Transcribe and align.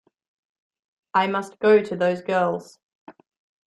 I 1.13 1.27
must 1.27 1.59
go 1.59 1.83
to 1.83 1.95
those 1.95 2.23
girls. 2.23 2.79